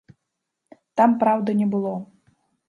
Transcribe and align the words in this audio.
Там 1.01 1.13
праўды 1.25 1.51
не 1.61 1.67
было. 1.75 1.93